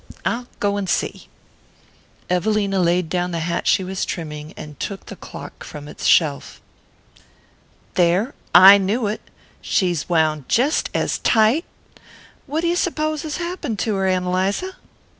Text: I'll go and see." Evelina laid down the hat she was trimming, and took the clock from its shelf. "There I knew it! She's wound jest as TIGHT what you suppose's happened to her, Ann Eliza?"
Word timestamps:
I'll 0.25 0.47
go 0.59 0.77
and 0.77 0.89
see." 0.89 1.27
Evelina 2.27 2.79
laid 2.79 3.07
down 3.07 3.29
the 3.29 3.39
hat 3.41 3.67
she 3.67 3.83
was 3.83 4.03
trimming, 4.03 4.51
and 4.57 4.79
took 4.79 5.05
the 5.05 5.15
clock 5.15 5.63
from 5.63 5.87
its 5.87 6.07
shelf. 6.07 6.59
"There 7.93 8.33
I 8.55 8.79
knew 8.79 9.05
it! 9.05 9.21
She's 9.61 10.09
wound 10.09 10.49
jest 10.49 10.89
as 10.95 11.19
TIGHT 11.19 11.65
what 12.47 12.63
you 12.63 12.75
suppose's 12.75 13.37
happened 13.37 13.77
to 13.85 13.93
her, 13.97 14.07
Ann 14.07 14.23
Eliza?" 14.23 14.71